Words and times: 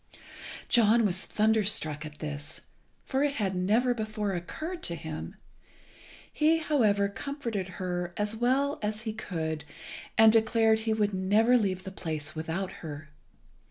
John 0.67 1.05
was 1.05 1.27
thunderstruck 1.27 2.07
at 2.07 2.17
this, 2.17 2.61
for 3.05 3.23
it 3.23 3.35
had 3.35 3.55
never 3.55 3.93
before 3.93 4.33
occurred 4.33 4.81
to 4.81 4.95
him. 4.95 5.35
He, 6.33 6.57
however, 6.57 7.07
comforted 7.07 7.67
her 7.77 8.11
as 8.17 8.35
well 8.35 8.79
as 8.81 9.01
he 9.01 9.13
could, 9.13 9.63
and 10.17 10.31
declared 10.31 10.79
he 10.79 10.93
would 10.95 11.13
never 11.13 11.55
leave 11.55 11.83
the 11.83 11.91
place 11.91 12.33
without 12.33 12.71
her. 12.81 13.11